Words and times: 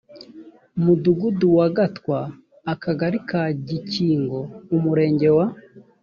mudugudu 0.83 1.47
wa 1.57 1.67
gatwa 1.77 2.19
akagali 2.73 3.19
ka 3.29 3.43
gikingo 3.67 4.39
umurenge 4.75 5.27